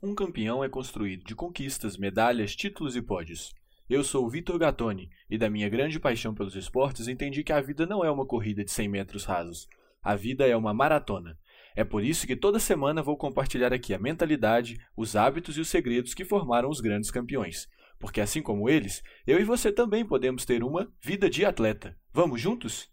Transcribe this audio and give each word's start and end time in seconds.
Um 0.00 0.14
campeão 0.14 0.62
é 0.62 0.68
construído 0.68 1.24
de 1.24 1.34
conquistas, 1.34 1.96
medalhas, 1.96 2.54
títulos 2.54 2.94
e 2.94 3.02
pódios. 3.02 3.52
Eu 3.90 4.04
sou 4.04 4.24
o 4.24 4.30
Vitor 4.30 4.56
Gattoni 4.56 5.10
e 5.28 5.36
da 5.36 5.50
minha 5.50 5.68
grande 5.68 5.98
paixão 5.98 6.32
pelos 6.32 6.54
esportes 6.54 7.08
entendi 7.08 7.42
que 7.42 7.52
a 7.52 7.60
vida 7.60 7.84
não 7.84 8.04
é 8.04 8.10
uma 8.10 8.24
corrida 8.24 8.62
de 8.62 8.70
100 8.70 8.88
metros 8.88 9.24
rasos. 9.24 9.66
A 10.00 10.14
vida 10.14 10.46
é 10.46 10.56
uma 10.56 10.72
maratona. 10.72 11.36
É 11.74 11.82
por 11.82 12.04
isso 12.04 12.28
que 12.28 12.36
toda 12.36 12.60
semana 12.60 13.02
vou 13.02 13.16
compartilhar 13.16 13.72
aqui 13.72 13.92
a 13.92 13.98
mentalidade, 13.98 14.78
os 14.96 15.16
hábitos 15.16 15.58
e 15.58 15.60
os 15.60 15.68
segredos 15.68 16.14
que 16.14 16.24
formaram 16.24 16.68
os 16.68 16.80
grandes 16.80 17.10
campeões. 17.10 17.66
Porque 17.98 18.20
assim 18.20 18.40
como 18.40 18.68
eles, 18.68 19.02
eu 19.26 19.40
e 19.40 19.44
você 19.44 19.72
também 19.72 20.06
podemos 20.06 20.44
ter 20.44 20.62
uma 20.62 20.88
vida 21.02 21.28
de 21.28 21.44
atleta. 21.44 21.98
Vamos 22.12 22.40
juntos? 22.40 22.88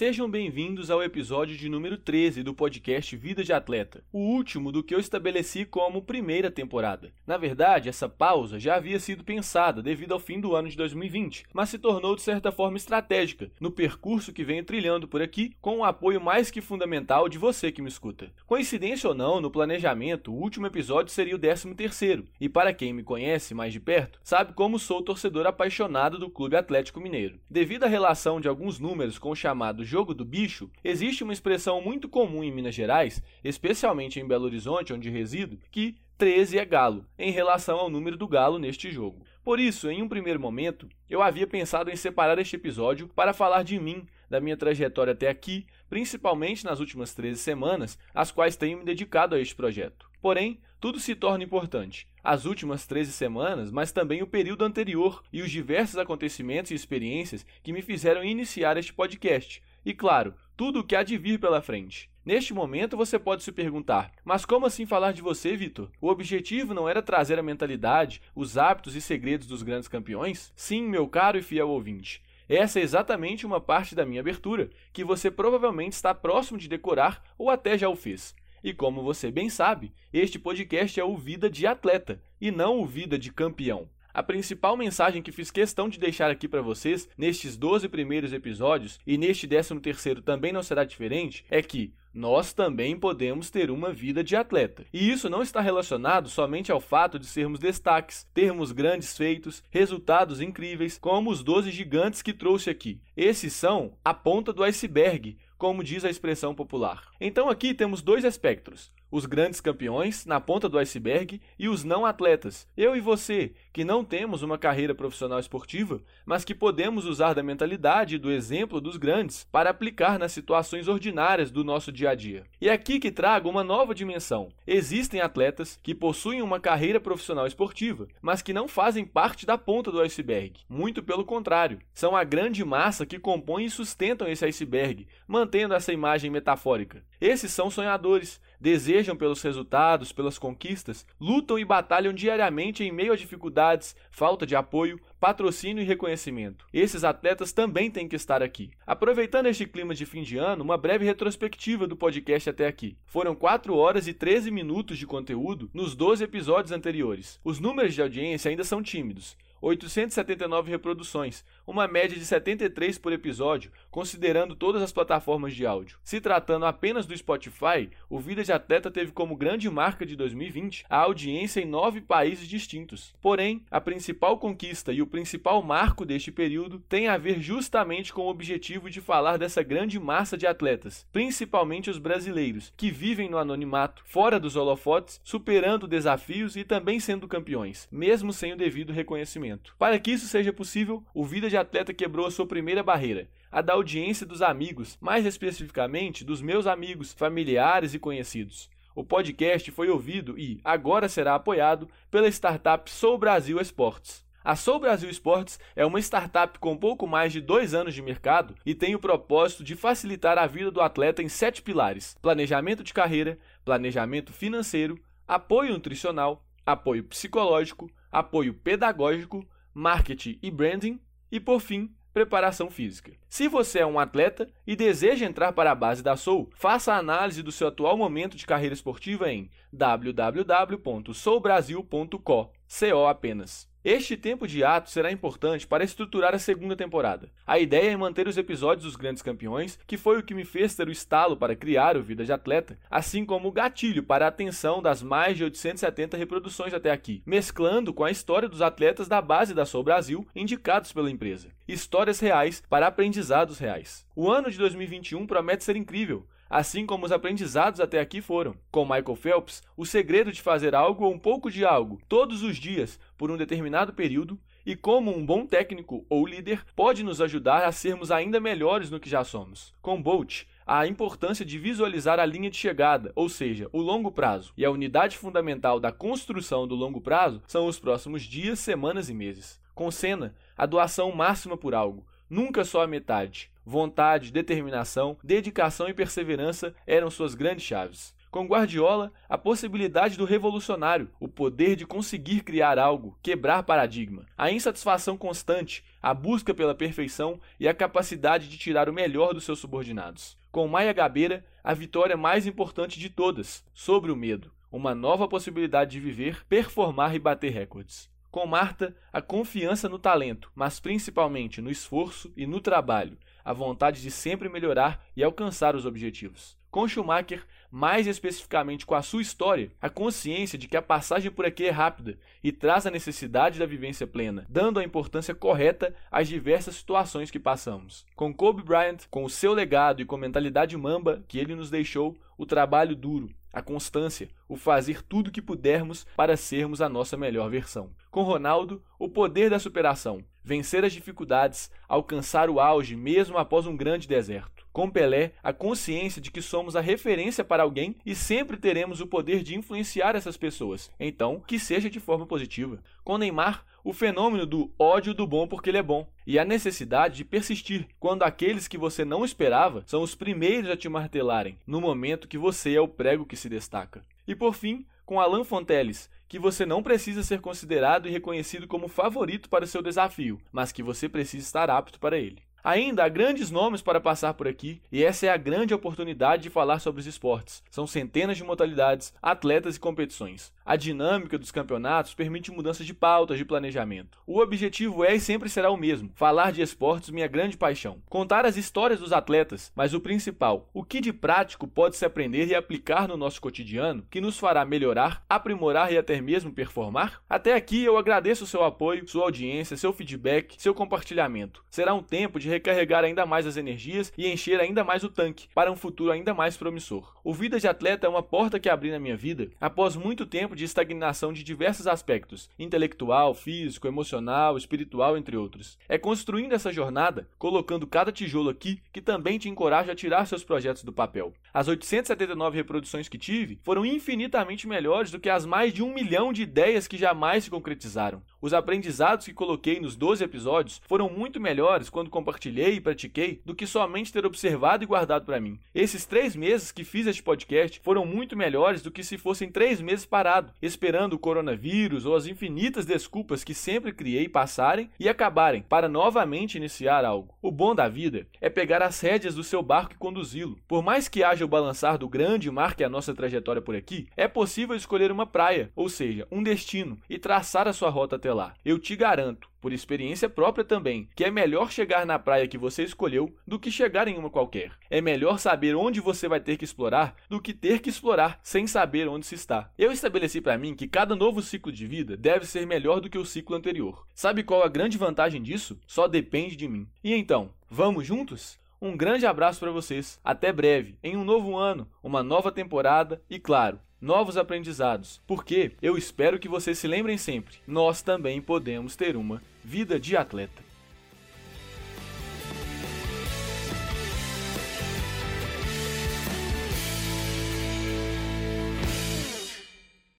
Sejam 0.00 0.30
bem-vindos 0.30 0.90
ao 0.90 1.02
episódio 1.02 1.54
de 1.54 1.68
número 1.68 1.98
13 1.98 2.42
do 2.42 2.54
podcast 2.54 3.14
Vida 3.14 3.44
de 3.44 3.52
Atleta, 3.52 4.02
o 4.10 4.18
último 4.18 4.72
do 4.72 4.82
que 4.82 4.94
eu 4.94 4.98
estabeleci 4.98 5.66
como 5.66 6.00
primeira 6.00 6.50
temporada. 6.50 7.12
Na 7.26 7.36
verdade, 7.36 7.90
essa 7.90 8.08
pausa 8.08 8.58
já 8.58 8.76
havia 8.76 8.98
sido 8.98 9.22
pensada 9.22 9.82
devido 9.82 10.12
ao 10.12 10.18
fim 10.18 10.40
do 10.40 10.56
ano 10.56 10.70
de 10.70 10.76
2020, 10.78 11.44
mas 11.52 11.68
se 11.68 11.78
tornou 11.78 12.16
de 12.16 12.22
certa 12.22 12.50
forma 12.50 12.78
estratégica 12.78 13.50
no 13.60 13.70
percurso 13.70 14.32
que 14.32 14.42
venho 14.42 14.64
trilhando 14.64 15.06
por 15.06 15.20
aqui 15.20 15.52
com 15.60 15.80
o 15.80 15.84
apoio 15.84 16.18
mais 16.18 16.50
que 16.50 16.62
fundamental 16.62 17.28
de 17.28 17.36
você 17.36 17.70
que 17.70 17.82
me 17.82 17.88
escuta. 17.90 18.32
Coincidência 18.46 19.06
ou 19.06 19.14
não, 19.14 19.38
no 19.38 19.50
planejamento, 19.50 20.32
o 20.32 20.40
último 20.40 20.66
episódio 20.66 21.12
seria 21.12 21.36
o 21.36 21.38
13 21.38 21.74
terceiro, 21.74 22.24
e 22.40 22.48
para 22.48 22.72
quem 22.72 22.94
me 22.94 23.02
conhece 23.02 23.52
mais 23.52 23.70
de 23.70 23.80
perto, 23.80 24.18
sabe 24.24 24.54
como 24.54 24.78
sou 24.78 25.02
torcedor 25.02 25.46
apaixonado 25.46 26.18
do 26.18 26.30
Clube 26.30 26.56
Atlético 26.56 27.00
Mineiro. 27.00 27.38
Devido 27.50 27.84
à 27.84 27.86
relação 27.86 28.40
de 28.40 28.48
alguns 28.48 28.78
números 28.78 29.18
com 29.18 29.30
o 29.30 29.36
chamado 29.36 29.89
jogo 29.90 30.14
do 30.14 30.24
bicho, 30.24 30.70
existe 30.84 31.24
uma 31.24 31.32
expressão 31.32 31.82
muito 31.82 32.08
comum 32.08 32.44
em 32.44 32.52
Minas 32.52 32.76
Gerais, 32.76 33.20
especialmente 33.42 34.20
em 34.20 34.26
Belo 34.26 34.44
Horizonte, 34.44 34.92
onde 34.92 35.10
resido, 35.10 35.58
que 35.68 35.96
13 36.16 36.58
é 36.58 36.64
galo, 36.64 37.04
em 37.18 37.32
relação 37.32 37.76
ao 37.76 37.90
número 37.90 38.16
do 38.16 38.28
galo 38.28 38.56
neste 38.56 38.88
jogo. 38.92 39.24
Por 39.42 39.58
isso, 39.58 39.90
em 39.90 40.00
um 40.00 40.08
primeiro 40.08 40.38
momento, 40.38 40.88
eu 41.08 41.20
havia 41.20 41.44
pensado 41.44 41.90
em 41.90 41.96
separar 41.96 42.38
este 42.38 42.54
episódio 42.54 43.08
para 43.08 43.32
falar 43.32 43.64
de 43.64 43.80
mim, 43.80 44.06
da 44.28 44.40
minha 44.40 44.56
trajetória 44.56 45.12
até 45.12 45.28
aqui, 45.28 45.66
principalmente 45.88 46.64
nas 46.64 46.78
últimas 46.78 47.12
13 47.12 47.40
semanas, 47.40 47.98
às 48.14 48.30
quais 48.30 48.54
tenho 48.54 48.78
me 48.78 48.84
dedicado 48.84 49.34
a 49.34 49.40
este 49.40 49.56
projeto. 49.56 50.08
Porém, 50.22 50.60
tudo 50.80 51.00
se 51.00 51.14
torna 51.14 51.44
importante. 51.44 52.06
As 52.22 52.44
últimas 52.44 52.86
13 52.86 53.12
semanas, 53.12 53.70
mas 53.70 53.90
também 53.90 54.22
o 54.22 54.26
período 54.26 54.64
anterior 54.64 55.22
e 55.32 55.42
os 55.42 55.50
diversos 55.50 55.96
acontecimentos 55.96 56.70
e 56.70 56.74
experiências 56.74 57.44
que 57.62 57.72
me 57.72 57.82
fizeram 57.82 58.22
iniciar 58.22 58.76
este 58.76 58.92
podcast, 58.92 59.62
e, 59.84 59.94
claro, 59.94 60.34
tudo 60.56 60.80
o 60.80 60.84
que 60.84 60.94
há 60.94 61.02
de 61.02 61.16
vir 61.16 61.38
pela 61.38 61.62
frente. 61.62 62.10
Neste 62.24 62.52
momento 62.52 62.96
você 62.96 63.18
pode 63.18 63.42
se 63.42 63.50
perguntar: 63.50 64.12
mas 64.24 64.44
como 64.44 64.66
assim 64.66 64.84
falar 64.84 65.12
de 65.12 65.22
você, 65.22 65.56
Vitor? 65.56 65.90
O 66.00 66.08
objetivo 66.08 66.74
não 66.74 66.88
era 66.88 67.02
trazer 67.02 67.38
a 67.38 67.42
mentalidade, 67.42 68.20
os 68.34 68.58
hábitos 68.58 68.94
e 68.94 69.00
segredos 69.00 69.46
dos 69.46 69.62
grandes 69.62 69.88
campeões? 69.88 70.52
Sim, 70.54 70.86
meu 70.86 71.08
caro 71.08 71.38
e 71.38 71.42
fiel 71.42 71.70
ouvinte. 71.70 72.22
Essa 72.48 72.80
é 72.80 72.82
exatamente 72.82 73.46
uma 73.46 73.60
parte 73.60 73.94
da 73.94 74.04
minha 74.04 74.20
abertura, 74.20 74.70
que 74.92 75.04
você 75.04 75.30
provavelmente 75.30 75.92
está 75.92 76.12
próximo 76.12 76.58
de 76.58 76.68
decorar 76.68 77.22
ou 77.38 77.48
até 77.48 77.78
já 77.78 77.88
o 77.88 77.96
fez. 77.96 78.34
E 78.62 78.74
como 78.74 79.02
você 79.02 79.30
bem 79.30 79.48
sabe, 79.48 79.94
este 80.12 80.38
podcast 80.38 81.00
é 81.00 81.04
o 81.04 81.16
Vida 81.16 81.48
de 81.48 81.66
Atleta 81.66 82.20
e 82.40 82.50
não 82.50 82.80
o 82.80 82.86
Vida 82.86 83.18
de 83.18 83.32
Campeão. 83.32 83.88
A 84.12 84.22
principal 84.22 84.76
mensagem 84.76 85.22
que 85.22 85.30
fiz 85.32 85.50
questão 85.50 85.88
de 85.88 85.98
deixar 85.98 86.30
aqui 86.30 86.48
para 86.48 86.62
vocês 86.62 87.08
nestes 87.16 87.56
12 87.56 87.88
primeiros 87.88 88.32
episódios 88.32 88.98
e 89.06 89.16
neste 89.16 89.46
13 89.46 89.78
terceiro 89.80 90.20
também 90.20 90.52
não 90.52 90.62
será 90.62 90.84
diferente 90.84 91.44
é 91.48 91.62
que 91.62 91.92
nós 92.12 92.52
também 92.52 92.98
podemos 92.98 93.50
ter 93.50 93.70
uma 93.70 93.92
vida 93.92 94.24
de 94.24 94.34
atleta. 94.34 94.84
E 94.92 95.10
isso 95.10 95.30
não 95.30 95.42
está 95.42 95.60
relacionado 95.60 96.28
somente 96.28 96.72
ao 96.72 96.80
fato 96.80 97.18
de 97.18 97.26
sermos 97.26 97.60
destaques, 97.60 98.26
termos 98.34 98.72
grandes 98.72 99.16
feitos, 99.16 99.62
resultados 99.70 100.40
incríveis, 100.40 100.98
como 100.98 101.30
os 101.30 101.42
12 101.44 101.70
gigantes 101.70 102.20
que 102.20 102.32
trouxe 102.32 102.68
aqui. 102.68 103.00
Esses 103.16 103.52
são 103.52 103.92
a 104.04 104.12
ponta 104.12 104.52
do 104.52 104.64
iceberg, 104.64 105.38
como 105.56 105.84
diz 105.84 106.04
a 106.04 106.10
expressão 106.10 106.54
popular. 106.54 107.02
Então 107.20 107.48
aqui 107.48 107.74
temos 107.74 108.02
dois 108.02 108.24
espectros: 108.24 108.90
os 109.10 109.26
grandes 109.26 109.60
campeões 109.60 110.24
na 110.24 110.40
ponta 110.40 110.68
do 110.68 110.78
iceberg 110.78 111.40
e 111.58 111.68
os 111.68 111.84
não 111.84 112.06
atletas. 112.06 112.66
Eu 112.76 112.96
e 112.96 113.00
você, 113.00 113.52
que 113.72 113.84
não 113.84 114.04
temos 114.04 114.42
uma 114.42 114.58
carreira 114.58 114.94
profissional 114.94 115.38
esportiva, 115.38 116.00
mas 116.24 116.44
que 116.44 116.54
podemos 116.54 117.06
usar 117.06 117.34
da 117.34 117.42
mentalidade 117.42 118.14
e 118.14 118.18
do 118.18 118.30
exemplo 118.30 118.80
dos 118.80 118.96
grandes 118.96 119.46
para 119.50 119.70
aplicar 119.70 120.18
nas 120.18 120.32
situações 120.32 120.88
ordinárias 120.88 121.50
do 121.50 121.64
nosso 121.64 121.90
dia 121.90 122.10
a 122.10 122.14
dia. 122.14 122.44
E 122.60 122.68
é 122.68 122.72
aqui 122.72 123.00
que 123.00 123.10
trago 123.10 123.48
uma 123.48 123.64
nova 123.64 123.94
dimensão. 123.94 124.50
Existem 124.66 125.20
atletas 125.20 125.78
que 125.82 125.94
possuem 125.94 126.42
uma 126.42 126.60
carreira 126.60 127.00
profissional 127.00 127.46
esportiva, 127.46 128.06
mas 128.20 128.42
que 128.42 128.52
não 128.52 128.68
fazem 128.68 129.04
parte 129.04 129.44
da 129.44 129.58
ponta 129.58 129.90
do 129.90 130.00
iceberg. 130.00 130.60
Muito 130.68 131.02
pelo 131.02 131.24
contrário, 131.24 131.80
são 131.94 132.16
a 132.16 132.24
grande 132.24 132.64
massa 132.64 133.06
que 133.06 133.18
compõe 133.18 133.64
e 133.64 133.70
sustentam 133.70 134.28
esse 134.28 134.44
iceberg, 134.44 135.06
mantendo 135.26 135.74
essa 135.74 135.92
imagem 135.92 136.30
metafórica. 136.30 137.04
Esses 137.20 137.50
são 137.52 137.70
sonhadores, 137.70 138.40
desejam 138.60 139.16
pelos 139.16 139.42
resultados, 139.42 140.12
pelas 140.12 140.38
conquistas, 140.38 141.06
lutam 141.18 141.58
e 141.58 141.64
batalham 141.64 142.12
diariamente 142.12 142.84
em 142.84 142.92
meio 142.92 143.12
a 143.12 143.16
dificuldades, 143.16 143.96
falta 144.10 144.46
de 144.46 144.54
apoio, 144.54 145.00
patrocínio 145.18 145.82
e 145.82 145.86
reconhecimento. 145.86 146.66
Esses 146.72 147.04
atletas 147.04 147.52
também 147.52 147.90
têm 147.90 148.08
que 148.08 148.16
estar 148.16 148.42
aqui. 148.42 148.70
Aproveitando 148.86 149.46
este 149.46 149.66
clima 149.66 149.94
de 149.94 150.04
fim 150.04 150.22
de 150.22 150.36
ano, 150.36 150.62
uma 150.62 150.76
breve 150.76 151.04
retrospectiva 151.04 151.86
do 151.86 151.96
podcast 151.96 152.50
até 152.50 152.66
aqui. 152.66 152.96
Foram 153.06 153.34
4 153.34 153.74
horas 153.74 154.06
e 154.06 154.12
13 154.12 154.50
minutos 154.50 154.98
de 154.98 155.06
conteúdo 155.06 155.70
nos 155.72 155.94
12 155.94 156.24
episódios 156.24 156.72
anteriores. 156.72 157.40
Os 157.42 157.58
números 157.58 157.94
de 157.94 158.02
audiência 158.02 158.50
ainda 158.50 158.64
são 158.64 158.82
tímidos. 158.82 159.36
879 159.62 160.70
reproduções, 160.70 161.44
uma 161.70 161.86
média 161.86 162.18
de 162.18 162.24
73 162.24 162.98
por 162.98 163.12
episódio, 163.12 163.70
considerando 163.90 164.56
todas 164.56 164.82
as 164.82 164.90
plataformas 164.90 165.54
de 165.54 165.64
áudio. 165.64 165.98
Se 166.02 166.20
tratando 166.20 166.66
apenas 166.66 167.06
do 167.06 167.16
Spotify, 167.16 167.88
o 168.08 168.18
Vida 168.18 168.42
de 168.42 168.52
Atleta 168.52 168.90
teve 168.90 169.12
como 169.12 169.36
grande 169.36 169.70
marca 169.70 170.04
de 170.04 170.16
2020 170.16 170.84
a 170.90 170.96
audiência 170.96 171.60
em 171.60 171.64
nove 171.64 172.00
países 172.00 172.48
distintos. 172.48 173.14
Porém, 173.22 173.64
a 173.70 173.80
principal 173.80 174.36
conquista 174.38 174.92
e 174.92 175.00
o 175.00 175.06
principal 175.06 175.62
marco 175.62 176.04
deste 176.04 176.32
período 176.32 176.80
tem 176.88 177.06
a 177.06 177.16
ver 177.16 177.40
justamente 177.40 178.12
com 178.12 178.22
o 178.22 178.30
objetivo 178.30 178.90
de 178.90 179.00
falar 179.00 179.36
dessa 179.36 179.62
grande 179.62 180.00
massa 180.00 180.36
de 180.36 180.48
atletas, 180.48 181.06
principalmente 181.12 181.88
os 181.88 181.98
brasileiros, 181.98 182.72
que 182.76 182.90
vivem 182.90 183.30
no 183.30 183.38
anonimato, 183.38 184.02
fora 184.06 184.40
dos 184.40 184.56
holofotes, 184.56 185.20
superando 185.22 185.86
desafios 185.86 186.56
e 186.56 186.64
também 186.64 186.98
sendo 186.98 187.28
campeões, 187.28 187.86
mesmo 187.92 188.32
sem 188.32 188.52
o 188.52 188.56
devido 188.56 188.92
reconhecimento. 188.92 189.74
Para 189.78 189.98
que 190.00 190.10
isso 190.10 190.26
seja 190.26 190.52
possível, 190.52 191.04
o 191.14 191.24
Vida 191.24 191.48
de 191.48 191.59
Atleta 191.60 191.94
quebrou 191.94 192.26
a 192.26 192.30
sua 192.30 192.46
primeira 192.46 192.82
barreira, 192.82 193.28
a 193.50 193.60
da 193.60 193.74
audiência 193.74 194.26
dos 194.26 194.42
amigos, 194.42 194.96
mais 195.00 195.24
especificamente 195.26 196.24
dos 196.24 196.40
meus 196.40 196.66
amigos, 196.66 197.12
familiares 197.12 197.94
e 197.94 197.98
conhecidos. 197.98 198.68
O 198.94 199.04
podcast 199.04 199.70
foi 199.70 199.88
ouvido 199.88 200.38
e 200.38 200.60
agora 200.64 201.08
será 201.08 201.34
apoiado 201.34 201.88
pela 202.10 202.28
startup 202.28 202.90
Sou 202.90 203.16
Brasil 203.16 203.60
Esportes. 203.60 204.24
A 204.42 204.56
Sou 204.56 204.80
Brasil 204.80 205.08
Esportes 205.08 205.60
é 205.76 205.84
uma 205.84 206.00
startup 206.00 206.58
com 206.58 206.76
pouco 206.76 207.06
mais 207.06 207.32
de 207.32 207.40
dois 207.40 207.74
anos 207.74 207.94
de 207.94 208.00
mercado 208.00 208.54
e 208.64 208.74
tem 208.74 208.94
o 208.94 208.98
propósito 208.98 209.62
de 209.62 209.76
facilitar 209.76 210.38
a 210.38 210.46
vida 210.46 210.70
do 210.70 210.80
atleta 210.80 211.22
em 211.22 211.28
sete 211.28 211.60
pilares: 211.60 212.16
planejamento 212.22 212.82
de 212.82 212.94
carreira, 212.94 213.38
planejamento 213.64 214.32
financeiro, 214.32 214.98
apoio 215.28 215.72
nutricional, 215.72 216.44
apoio 216.64 217.04
psicológico, 217.04 217.90
apoio 218.10 218.54
pedagógico, 218.54 219.46
marketing 219.74 220.38
e 220.42 220.50
branding 220.50 220.98
e, 221.30 221.38
por 221.38 221.60
fim, 221.60 221.94
preparação 222.12 222.68
física. 222.70 223.12
Se 223.28 223.48
você 223.48 223.80
é 223.80 223.86
um 223.86 223.98
atleta 223.98 224.48
e 224.66 224.74
deseja 224.74 225.26
entrar 225.26 225.52
para 225.52 225.70
a 225.70 225.74
base 225.74 226.02
da 226.02 226.16
Soul, 226.16 226.50
faça 226.54 226.92
a 226.92 226.98
análise 226.98 227.42
do 227.42 227.52
seu 227.52 227.68
atual 227.68 227.96
momento 227.96 228.36
de 228.36 228.46
carreira 228.46 228.74
esportiva 228.74 229.30
em 229.30 229.48
www.soubrasil.co, 229.72 232.52
CO 232.68 233.06
apenas. 233.06 233.69
Este 233.82 234.14
tempo 234.14 234.46
de 234.46 234.62
ato 234.62 234.90
será 234.90 235.10
importante 235.10 235.66
para 235.66 235.82
estruturar 235.82 236.34
a 236.34 236.38
segunda 236.38 236.76
temporada. 236.76 237.30
A 237.46 237.58
ideia 237.58 237.90
é 237.90 237.96
manter 237.96 238.28
os 238.28 238.36
episódios 238.36 238.84
dos 238.84 238.94
grandes 238.94 239.22
campeões, 239.22 239.78
que 239.86 239.96
foi 239.96 240.18
o 240.18 240.22
que 240.22 240.34
me 240.34 240.44
fez 240.44 240.74
ter 240.74 240.86
o 240.86 240.92
estalo 240.92 241.34
para 241.34 241.56
criar 241.56 241.96
o 241.96 242.02
Vida 242.02 242.22
de 242.22 242.30
Atleta, 242.30 242.78
assim 242.90 243.24
como 243.24 243.48
o 243.48 243.52
gatilho 243.52 244.02
para 244.02 244.26
a 244.26 244.28
atenção 244.28 244.82
das 244.82 245.02
mais 245.02 245.38
de 245.38 245.44
870 245.44 246.14
reproduções 246.18 246.74
até 246.74 246.90
aqui, 246.90 247.22
mesclando 247.24 247.94
com 247.94 248.04
a 248.04 248.10
história 248.10 248.50
dos 248.50 248.60
atletas 248.60 249.08
da 249.08 249.22
base 249.22 249.54
da 249.54 249.64
Soul 249.64 249.84
Brasil 249.84 250.26
indicados 250.36 250.92
pela 250.92 251.10
empresa. 251.10 251.48
Histórias 251.66 252.20
reais 252.20 252.62
para 252.68 252.86
aprendizados 252.86 253.58
reais. 253.58 254.06
O 254.14 254.30
ano 254.30 254.50
de 254.50 254.58
2021 254.58 255.26
promete 255.26 255.64
ser 255.64 255.76
incrível 255.76 256.26
assim 256.50 256.84
como 256.84 257.06
os 257.06 257.12
aprendizados 257.12 257.80
até 257.80 258.00
aqui 258.00 258.20
foram. 258.20 258.56
Com 258.72 258.84
Michael 258.84 259.14
Phelps, 259.14 259.62
o 259.76 259.86
segredo 259.86 260.32
de 260.32 260.42
fazer 260.42 260.74
algo 260.74 261.04
ou 261.04 261.12
um 261.12 261.18
pouco 261.18 261.48
de 261.48 261.64
algo 261.64 262.00
todos 262.08 262.42
os 262.42 262.56
dias 262.56 262.98
por 263.16 263.30
um 263.30 263.36
determinado 263.36 263.92
período 263.92 264.36
e 264.66 264.76
como 264.76 265.16
um 265.16 265.24
bom 265.24 265.46
técnico 265.46 266.04
ou 266.10 266.26
líder 266.26 266.64
pode 266.74 267.02
nos 267.02 267.20
ajudar 267.20 267.64
a 267.64 267.72
sermos 267.72 268.10
ainda 268.10 268.40
melhores 268.40 268.90
no 268.90 269.00
que 269.00 269.08
já 269.08 269.22
somos. 269.24 269.72
Com 269.80 270.02
Bolt, 270.02 270.42
a 270.66 270.86
importância 270.86 271.44
de 271.44 271.58
visualizar 271.58 272.20
a 272.20 272.26
linha 272.26 272.50
de 272.50 272.56
chegada, 272.56 273.12
ou 273.14 273.28
seja, 273.28 273.68
o 273.72 273.80
longo 273.80 274.12
prazo, 274.12 274.52
e 274.56 274.64
a 274.64 274.70
unidade 274.70 275.16
fundamental 275.16 275.80
da 275.80 275.90
construção 275.90 276.66
do 276.66 276.74
longo 276.74 277.00
prazo 277.00 277.42
são 277.46 277.66
os 277.66 277.78
próximos 277.78 278.22
dias, 278.22 278.58
semanas 278.58 279.08
e 279.08 279.14
meses. 279.14 279.60
Com 279.74 279.90
Senna, 279.90 280.34
a 280.56 280.66
doação 280.66 281.10
máxima 281.10 281.56
por 281.56 281.74
algo, 281.74 282.06
nunca 282.28 282.64
só 282.64 282.82
a 282.82 282.86
metade. 282.86 283.50
Vontade, 283.64 284.32
determinação, 284.32 285.16
dedicação 285.22 285.88
e 285.88 285.94
perseverança 285.94 286.74
eram 286.86 287.10
suas 287.10 287.34
grandes 287.34 287.64
chaves. 287.64 288.14
Com 288.30 288.46
Guardiola, 288.46 289.12
a 289.28 289.36
possibilidade 289.36 290.16
do 290.16 290.24
revolucionário, 290.24 291.10
o 291.18 291.26
poder 291.26 291.74
de 291.74 291.84
conseguir 291.84 292.42
criar 292.42 292.78
algo, 292.78 293.18
quebrar 293.20 293.64
paradigma, 293.64 294.24
a 294.38 294.52
insatisfação 294.52 295.18
constante, 295.18 295.84
a 296.00 296.14
busca 296.14 296.54
pela 296.54 296.72
perfeição 296.72 297.40
e 297.58 297.66
a 297.66 297.74
capacidade 297.74 298.48
de 298.48 298.56
tirar 298.56 298.88
o 298.88 298.92
melhor 298.92 299.34
dos 299.34 299.42
seus 299.42 299.58
subordinados. 299.58 300.38
Com 300.52 300.68
Maia 300.68 300.92
Gabeira, 300.92 301.44
a 301.62 301.74
vitória 301.74 302.16
mais 302.16 302.46
importante 302.46 303.00
de 303.00 303.10
todas, 303.10 303.64
sobre 303.74 304.12
o 304.12 304.16
medo, 304.16 304.52
uma 304.70 304.94
nova 304.94 305.26
possibilidade 305.26 305.90
de 305.90 306.00
viver, 306.00 306.44
performar 306.46 307.16
e 307.16 307.18
bater 307.18 307.52
recordes. 307.52 308.08
Com 308.30 308.46
Marta, 308.46 308.94
a 309.12 309.20
confiança 309.20 309.88
no 309.88 309.98
talento, 309.98 310.52
mas 310.54 310.78
principalmente 310.78 311.60
no 311.60 311.68
esforço 311.68 312.32
e 312.36 312.46
no 312.46 312.60
trabalho, 312.60 313.18
a 313.44 313.52
vontade 313.52 314.02
de 314.02 314.10
sempre 314.10 314.48
melhorar 314.48 315.04
e 315.16 315.22
alcançar 315.22 315.74
os 315.74 315.86
objetivos. 315.86 316.58
Com 316.70 316.86
Schumacher, 316.86 317.44
mais 317.68 318.06
especificamente 318.06 318.86
com 318.86 318.94
a 318.94 319.02
sua 319.02 319.20
história, 319.20 319.72
a 319.82 319.88
consciência 319.88 320.56
de 320.56 320.68
que 320.68 320.76
a 320.76 320.82
passagem 320.82 321.28
por 321.30 321.44
aqui 321.44 321.66
é 321.66 321.70
rápida 321.70 322.16
e 322.44 322.52
traz 322.52 322.86
a 322.86 322.90
necessidade 322.90 323.58
da 323.58 323.66
vivência 323.66 324.06
plena, 324.06 324.46
dando 324.48 324.78
a 324.78 324.84
importância 324.84 325.34
correta 325.34 325.94
às 326.12 326.28
diversas 326.28 326.76
situações 326.76 327.28
que 327.28 327.40
passamos. 327.40 328.06
Com 328.14 328.32
Kobe 328.32 328.62
Bryant, 328.62 328.98
com 329.10 329.24
o 329.24 329.30
seu 329.30 329.52
legado 329.52 330.00
e 330.00 330.04
com 330.04 330.14
a 330.14 330.20
mentalidade 330.20 330.76
mamba 330.76 331.24
que 331.26 331.38
ele 331.40 331.56
nos 331.56 331.70
deixou, 331.70 332.16
o 332.38 332.46
trabalho 332.46 332.94
duro, 332.94 333.28
a 333.52 333.60
constância, 333.60 334.28
o 334.48 334.56
fazer 334.56 335.02
tudo 335.02 335.28
o 335.28 335.32
que 335.32 335.42
pudermos 335.42 336.06
para 336.16 336.36
sermos 336.36 336.80
a 336.80 336.88
nossa 336.88 337.16
melhor 337.16 337.50
versão. 337.50 337.90
Com 338.10 338.22
Ronaldo, 338.22 338.82
o 338.98 339.08
poder 339.08 339.50
da 339.50 339.58
superação, 339.58 340.24
vencer 340.42 340.84
as 340.84 340.92
dificuldades, 340.92 341.70
alcançar 341.88 342.48
o 342.48 342.60
auge 342.60 342.96
mesmo 342.96 343.38
após 343.38 343.66
um 343.66 343.76
grande 343.76 344.08
deserto. 344.08 344.66
Com 344.72 344.88
Pelé, 344.88 345.32
a 345.42 345.52
consciência 345.52 346.22
de 346.22 346.30
que 346.30 346.40
somos 346.40 346.76
a 346.76 346.80
referência 346.80 347.42
para 347.42 347.64
alguém 347.64 347.96
e 348.06 348.14
sempre 348.14 348.56
teremos 348.56 349.00
o 349.00 349.06
poder 349.06 349.42
de 349.42 349.56
influenciar 349.56 350.14
essas 350.14 350.36
pessoas, 350.36 350.90
então 350.98 351.42
que 351.44 351.58
seja 351.58 351.90
de 351.90 351.98
forma 351.98 352.24
positiva. 352.24 352.78
Com 353.02 353.18
Neymar, 353.18 353.64
o 353.82 353.92
fenômeno 353.92 354.46
do 354.46 354.70
ódio 354.78 355.12
do 355.12 355.26
bom 355.26 355.48
porque 355.48 355.70
ele 355.70 355.78
é 355.78 355.82
bom 355.82 356.06
e 356.26 356.38
a 356.38 356.44
necessidade 356.44 357.16
de 357.16 357.24
persistir 357.24 357.88
quando 357.98 358.22
aqueles 358.22 358.68
que 358.68 358.78
você 358.78 359.04
não 359.04 359.24
esperava 359.24 359.82
são 359.86 360.02
os 360.02 360.14
primeiros 360.14 360.70
a 360.70 360.76
te 360.76 360.88
martelarem 360.88 361.58
no 361.66 361.80
momento 361.80 362.28
que 362.28 362.38
você 362.38 362.74
é 362.74 362.80
o 362.80 362.88
prego 362.88 363.26
que 363.26 363.36
se 363.36 363.48
destaca. 363.48 364.04
E 364.26 364.34
por 364.34 364.54
fim, 364.54 364.86
com 365.10 365.18
Alan 365.18 365.42
Fonteles, 365.42 366.08
que 366.28 366.38
você 366.38 366.64
não 366.64 366.84
precisa 366.84 367.24
ser 367.24 367.40
considerado 367.40 368.06
e 368.06 368.12
reconhecido 368.12 368.68
como 368.68 368.86
favorito 368.86 369.50
para 369.50 369.64
o 369.64 369.66
seu 369.66 369.82
desafio, 369.82 370.40
mas 370.52 370.70
que 370.70 370.84
você 370.84 371.08
precisa 371.08 371.44
estar 371.44 371.68
apto 371.68 371.98
para 371.98 372.16
ele. 372.16 372.40
Ainda 372.62 373.04
há 373.04 373.08
grandes 373.08 373.50
nomes 373.50 373.80
para 373.80 374.00
passar 374.00 374.34
por 374.34 374.46
aqui 374.46 374.82
e 374.92 375.02
essa 375.02 375.26
é 375.26 375.28
a 375.30 375.36
grande 375.36 375.72
oportunidade 375.72 376.42
de 376.42 376.50
falar 376.50 376.78
sobre 376.78 377.00
os 377.00 377.06
esportes. 377.06 377.62
São 377.70 377.86
centenas 377.86 378.36
de 378.36 378.44
modalidades, 378.44 379.14
atletas 379.22 379.76
e 379.76 379.80
competições. 379.80 380.52
A 380.64 380.76
dinâmica 380.76 381.38
dos 381.38 381.50
campeonatos 381.50 382.14
permite 382.14 382.50
mudanças 382.50 382.86
de 382.86 382.92
pautas 382.92 383.38
de 383.38 383.44
planejamento. 383.44 384.18
O 384.26 384.38
objetivo 384.38 385.04
é 385.04 385.14
e 385.14 385.20
sempre 385.20 385.48
será 385.48 385.70
o 385.70 385.76
mesmo: 385.76 386.12
falar 386.14 386.52
de 386.52 386.60
esportes, 386.60 387.10
minha 387.10 387.26
grande 387.26 387.56
paixão. 387.56 388.02
Contar 388.08 388.44
as 388.44 388.56
histórias 388.56 389.00
dos 389.00 389.12
atletas, 389.12 389.72
mas 389.74 389.94
o 389.94 390.00
principal, 390.00 390.68
o 390.74 390.84
que 390.84 391.00
de 391.00 391.12
prático 391.12 391.66
pode 391.66 391.96
se 391.96 392.04
aprender 392.04 392.46
e 392.46 392.54
aplicar 392.54 393.08
no 393.08 393.16
nosso 393.16 393.40
cotidiano 393.40 394.04
que 394.10 394.20
nos 394.20 394.38
fará 394.38 394.64
melhorar, 394.64 395.24
aprimorar 395.28 395.92
e 395.92 395.98
até 395.98 396.20
mesmo 396.20 396.52
performar? 396.52 397.22
Até 397.28 397.54
aqui 397.54 397.82
eu 397.82 397.96
agradeço 397.96 398.44
o 398.44 398.46
seu 398.46 398.62
apoio, 398.62 399.08
sua 399.08 399.24
audiência, 399.24 399.76
seu 399.76 399.92
feedback, 399.92 400.54
seu 400.58 400.74
compartilhamento. 400.74 401.64
Será 401.70 401.94
um 401.94 402.02
tempo 402.02 402.38
de 402.38 402.49
recarregar 402.50 403.04
ainda 403.04 403.24
mais 403.24 403.46
as 403.46 403.56
energias 403.56 404.12
e 404.18 404.26
encher 404.26 404.60
ainda 404.60 404.84
mais 404.84 405.02
o 405.02 405.08
tanque 405.08 405.48
para 405.54 405.72
um 405.72 405.76
futuro 405.76 406.10
ainda 406.10 406.34
mais 406.34 406.56
promissor. 406.56 407.14
O 407.24 407.32
Vida 407.32 407.58
de 407.58 407.68
Atleta 407.68 408.06
é 408.06 408.10
uma 408.10 408.22
porta 408.22 408.58
que 408.58 408.68
abri 408.68 408.90
na 408.90 408.98
minha 408.98 409.16
vida 409.16 409.48
após 409.60 409.96
muito 409.96 410.26
tempo 410.26 410.54
de 410.54 410.64
estagnação 410.64 411.32
de 411.32 411.42
diversos 411.42 411.86
aspectos, 411.86 412.50
intelectual, 412.58 413.34
físico, 413.34 413.86
emocional, 413.86 414.56
espiritual, 414.56 415.16
entre 415.16 415.36
outros. 415.36 415.78
É 415.88 415.96
construindo 415.96 416.52
essa 416.52 416.72
jornada, 416.72 417.28
colocando 417.38 417.86
cada 417.86 418.12
tijolo 418.12 418.50
aqui, 418.50 418.80
que 418.92 419.00
também 419.00 419.38
te 419.38 419.48
encoraja 419.48 419.92
a 419.92 419.96
tirar 419.96 420.26
seus 420.26 420.44
projetos 420.44 420.82
do 420.82 420.92
papel. 420.92 421.32
As 421.52 421.68
879 421.68 422.56
reproduções 422.56 423.08
que 423.08 423.18
tive 423.18 423.58
foram 423.62 423.86
infinitamente 423.86 424.66
melhores 424.66 425.10
do 425.10 425.20
que 425.20 425.30
as 425.30 425.46
mais 425.46 425.72
de 425.72 425.82
um 425.82 425.92
milhão 425.92 426.32
de 426.32 426.42
ideias 426.42 426.88
que 426.88 426.96
jamais 426.96 427.44
se 427.44 427.50
concretizaram. 427.50 428.22
Os 428.42 428.54
aprendizados 428.54 429.26
que 429.26 429.34
coloquei 429.34 429.78
nos 429.78 429.94
12 429.94 430.24
episódios 430.24 430.80
foram 430.88 431.10
muito 431.10 431.38
melhores 431.38 431.90
quando 431.90 432.08
compartilhei 432.08 432.76
e 432.76 432.80
pratiquei 432.80 433.42
do 433.44 433.54
que 433.54 433.66
somente 433.66 434.10
ter 434.10 434.24
observado 434.24 434.82
e 434.82 434.86
guardado 434.86 435.26
para 435.26 435.38
mim. 435.38 435.58
Esses 435.74 436.06
três 436.06 436.34
meses 436.34 436.72
que 436.72 436.82
fiz 436.82 437.06
este 437.06 437.22
podcast 437.22 437.78
foram 437.84 438.06
muito 438.06 438.34
melhores 438.34 438.80
do 438.80 438.90
que 438.90 439.04
se 439.04 439.18
fossem 439.18 439.50
três 439.50 439.82
meses 439.82 440.06
parado, 440.06 440.54
esperando 440.62 441.12
o 441.12 441.18
coronavírus 441.18 442.06
ou 442.06 442.16
as 442.16 442.26
infinitas 442.26 442.86
desculpas 442.86 443.44
que 443.44 443.52
sempre 443.52 443.92
criei 443.92 444.26
passarem 444.26 444.88
e 444.98 445.06
acabarem 445.06 445.60
para 445.60 445.86
novamente 445.86 446.56
iniciar 446.56 447.04
algo. 447.04 447.34
O 447.42 447.50
bom 447.50 447.74
da 447.74 447.90
vida 447.90 448.26
é 448.40 448.48
pegar 448.48 448.82
as 448.82 448.98
rédeas 449.00 449.34
do 449.34 449.44
seu 449.44 449.62
barco 449.62 449.92
e 449.92 449.98
conduzi-lo. 449.98 450.58
Por 450.66 450.82
mais 450.82 451.08
que 451.08 451.22
haja 451.22 451.44
o 451.44 451.48
balançar 451.48 451.98
do 451.98 452.08
grande 452.08 452.50
mar 452.50 452.74
que 452.74 452.82
é 452.82 452.86
a 452.86 452.90
nossa 452.90 453.14
trajetória 453.14 453.60
por 453.60 453.76
aqui, 453.76 454.08
é 454.16 454.26
possível 454.26 454.74
escolher 454.74 455.12
uma 455.12 455.26
praia, 455.26 455.70
ou 455.76 455.90
seja, 455.90 456.26
um 456.32 456.42
destino, 456.42 456.98
e 457.08 457.18
traçar 457.18 457.68
a 457.68 457.74
sua 457.74 457.90
rota 457.90 458.16
até 458.16 458.29
lá. 458.34 458.54
Eu 458.64 458.78
te 458.78 458.96
garanto, 458.96 459.48
por 459.60 459.72
experiência 459.72 460.28
própria 460.28 460.64
também, 460.64 461.08
que 461.14 461.24
é 461.24 461.30
melhor 461.30 461.70
chegar 461.70 462.06
na 462.06 462.18
praia 462.18 462.48
que 462.48 462.58
você 462.58 462.82
escolheu 462.82 463.34
do 463.46 463.58
que 463.58 463.70
chegar 463.70 464.08
em 464.08 464.16
uma 464.16 464.30
qualquer. 464.30 464.72
É 464.88 465.00
melhor 465.00 465.38
saber 465.38 465.76
onde 465.76 466.00
você 466.00 466.28
vai 466.28 466.40
ter 466.40 466.56
que 466.56 466.64
explorar 466.64 467.14
do 467.28 467.40
que 467.40 467.52
ter 467.52 467.80
que 467.80 467.90
explorar 467.90 468.40
sem 468.42 468.66
saber 468.66 469.08
onde 469.08 469.26
se 469.26 469.34
está. 469.34 469.70
Eu 469.78 469.92
estabeleci 469.92 470.40
para 470.40 470.58
mim 470.58 470.74
que 470.74 470.88
cada 470.88 471.14
novo 471.14 471.42
ciclo 471.42 471.70
de 471.70 471.86
vida 471.86 472.16
deve 472.16 472.46
ser 472.46 472.66
melhor 472.66 473.00
do 473.00 473.10
que 473.10 473.18
o 473.18 473.24
ciclo 473.24 473.56
anterior. 473.56 474.06
Sabe 474.14 474.42
qual 474.42 474.62
a 474.62 474.68
grande 474.68 474.96
vantagem 474.96 475.42
disso? 475.42 475.78
Só 475.86 476.08
depende 476.08 476.56
de 476.56 476.68
mim. 476.68 476.88
E 477.04 477.14
então, 477.14 477.50
vamos 477.68 478.06
juntos? 478.06 478.58
Um 478.82 478.96
grande 478.96 479.26
abraço 479.26 479.60
para 479.60 479.70
vocês. 479.70 480.18
Até 480.24 480.50
breve, 480.50 480.96
em 481.02 481.14
um 481.14 481.22
novo 481.22 481.54
ano, 481.54 481.86
uma 482.02 482.22
nova 482.22 482.50
temporada 482.50 483.22
e, 483.28 483.38
claro, 483.38 483.78
novos 484.00 484.36
aprendizados. 484.36 485.20
Porque 485.26 485.72
eu 485.82 485.96
espero 485.96 486.38
que 486.38 486.48
vocês 486.48 486.78
se 486.78 486.88
lembrem 486.88 487.18
sempre: 487.18 487.56
nós 487.66 488.02
também 488.02 488.40
podemos 488.40 488.96
ter 488.96 489.16
uma 489.16 489.42
vida 489.62 489.98
de 489.98 490.16
atleta. 490.16 490.69